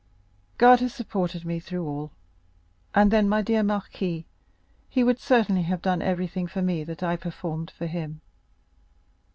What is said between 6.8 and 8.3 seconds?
that I performed for him.